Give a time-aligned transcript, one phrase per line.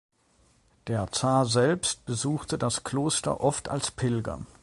[0.87, 4.43] Der Zar selbst besuchte das Kloster oft als Pilger.